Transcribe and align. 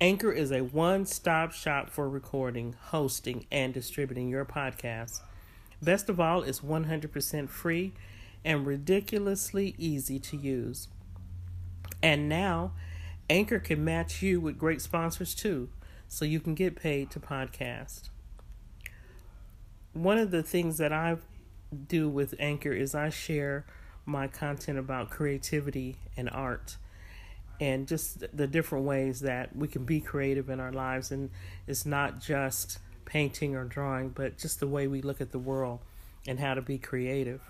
Anchor 0.00 0.30
is 0.30 0.52
a 0.52 0.60
one 0.60 1.04
stop 1.04 1.50
shop 1.50 1.90
for 1.90 2.08
recording, 2.08 2.76
hosting, 2.90 3.46
and 3.50 3.74
distributing 3.74 4.28
your 4.28 4.44
podcast. 4.44 5.22
Best 5.82 6.08
of 6.08 6.20
all, 6.20 6.44
it's 6.44 6.60
100% 6.60 7.48
free 7.48 7.92
and 8.44 8.64
ridiculously 8.64 9.74
easy 9.76 10.20
to 10.20 10.36
use. 10.36 10.86
And 12.00 12.28
now, 12.28 12.74
Anchor 13.28 13.58
can 13.58 13.84
match 13.84 14.22
you 14.22 14.40
with 14.40 14.56
great 14.56 14.80
sponsors 14.80 15.34
too, 15.34 15.68
so 16.06 16.24
you 16.24 16.38
can 16.38 16.54
get 16.54 16.76
paid 16.76 17.10
to 17.10 17.18
podcast. 17.18 18.08
One 19.94 20.18
of 20.18 20.30
the 20.30 20.44
things 20.44 20.78
that 20.78 20.92
I 20.92 21.16
do 21.88 22.08
with 22.08 22.36
Anchor 22.38 22.72
is 22.72 22.94
I 22.94 23.08
share 23.08 23.66
my 24.06 24.28
content 24.28 24.78
about 24.78 25.10
creativity 25.10 25.96
and 26.16 26.30
art 26.30 26.76
and 27.60 27.86
just 27.88 28.24
the 28.36 28.46
different 28.46 28.84
ways 28.84 29.20
that 29.20 29.54
we 29.54 29.68
can 29.68 29.84
be 29.84 30.00
creative 30.00 30.48
in 30.48 30.60
our 30.60 30.72
lives. 30.72 31.10
And 31.10 31.30
it's 31.66 31.84
not 31.84 32.20
just 32.20 32.78
painting 33.04 33.56
or 33.56 33.64
drawing, 33.64 34.10
but 34.10 34.38
just 34.38 34.60
the 34.60 34.68
way 34.68 34.86
we 34.86 35.02
look 35.02 35.20
at 35.20 35.32
the 35.32 35.38
world 35.38 35.80
and 36.26 36.38
how 36.38 36.54
to 36.54 36.62
be 36.62 36.78
creative. 36.78 37.40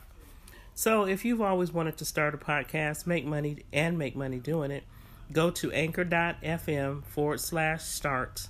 So, 0.75 1.05
if 1.05 1.25
you've 1.25 1.43
always 1.43 1.73
wanted 1.73 1.97
to 1.97 2.05
start 2.05 2.35
a 2.35 2.39
podcast, 2.39 3.07
make 3.07 3.25
money, 3.25 3.65
and 3.73 3.99
make 3.99 4.15
money 4.15 4.39
doing 4.39 4.71
it, 4.71 4.85
go 5.33 5.51
to 5.51 5.73
anchor.fm 5.73 7.05
forward 7.05 7.41
slash 7.41 7.83
start 7.83 8.49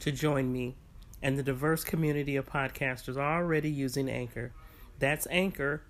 to 0.00 0.10
join 0.10 0.52
me 0.52 0.74
and 1.24 1.38
the 1.38 1.42
diverse 1.42 1.82
community 1.84 2.36
of 2.36 2.44
podcasters 2.46 3.16
already 3.16 3.70
using 3.70 4.10
Anchor. 4.10 4.52
That's 4.98 5.26
anchor.fm 5.30 5.84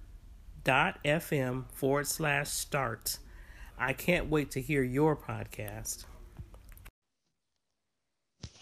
forward 1.73 2.07
slash 2.07 2.49
start. 2.51 3.19
I 3.79 3.93
can't 3.93 4.31
wait 4.31 4.53
to 4.53 4.61
hear 4.61 4.83
your 4.83 5.17
podcast. 5.17 6.05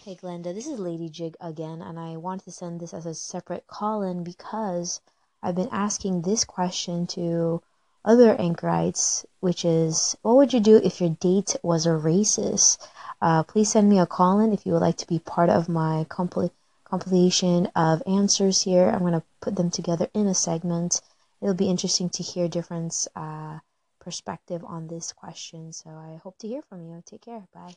Hey 0.03 0.15
Glenda, 0.15 0.53
this 0.53 0.67
is 0.67 0.79
Lady 0.79 1.07
Jig 1.07 1.37
again, 1.39 1.81
and 1.81 1.99
I 1.99 2.17
wanted 2.17 2.45
to 2.45 2.51
send 2.51 2.79
this 2.79 2.93
as 2.93 3.05
a 3.05 3.13
separate 3.13 3.67
call 3.67 4.01
in 4.01 4.23
because 4.23 4.99
I've 5.41 5.55
been 5.55 5.69
asking 5.71 6.23
this 6.23 6.43
question 6.43 7.07
to 7.07 7.61
other 8.03 8.35
anchorites, 8.35 9.25
which 9.39 9.63
is 9.63 10.17
what 10.23 10.35
would 10.35 10.51
you 10.51 10.59
do 10.59 10.77
if 10.77 10.99
your 10.99 11.11
date 11.11 11.55
was 11.61 11.85
a 11.85 11.91
racist? 11.91 12.85
Uh, 13.21 13.43
please 13.43 13.71
send 13.71 13.89
me 13.89 13.99
a 13.99 14.05
call 14.05 14.39
in 14.39 14.51
if 14.51 14.65
you 14.65 14.73
would 14.73 14.81
like 14.81 14.97
to 14.97 15.07
be 15.07 15.19
part 15.19 15.49
of 15.49 15.69
my 15.69 16.05
compl- 16.09 16.51
compilation 16.85 17.67
of 17.75 18.03
answers 18.07 18.63
here. 18.63 18.89
I'm 18.89 18.99
going 18.99 19.13
to 19.13 19.23
put 19.41 19.55
them 19.55 19.69
together 19.69 20.09
in 20.13 20.27
a 20.27 20.33
segment. 20.33 21.01
It'll 21.39 21.53
be 21.53 21.69
interesting 21.69 22.09
to 22.09 22.23
hear 22.23 22.47
different 22.47 23.07
uh, 23.15 23.59
perspective 24.03 24.63
on 24.65 24.87
this 24.87 25.13
question. 25.13 25.73
So 25.73 25.89
I 25.91 26.19
hope 26.23 26.37
to 26.39 26.47
hear 26.47 26.61
from 26.61 26.83
you. 26.83 27.01
Take 27.05 27.21
care. 27.21 27.47
Bye. 27.53 27.75